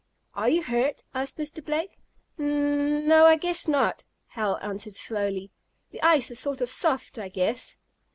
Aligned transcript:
"Are 0.33 0.49
you 0.49 0.63
hurt?" 0.63 1.03
asked 1.13 1.37
Mr. 1.37 1.63
Blake. 1.63 1.99
"N 2.39 2.45
n 3.03 3.07
no; 3.07 3.27
I 3.27 3.35
guess 3.35 3.67
not," 3.67 4.03
Hal 4.29 4.57
answered 4.59 4.95
slowly. 4.95 5.51
"The 5.91 6.01
ice 6.01 6.31
is 6.31 6.39
sort 6.39 6.59
of 6.59 6.71
soft, 6.71 7.19
I 7.19 7.29
guess." 7.29 7.77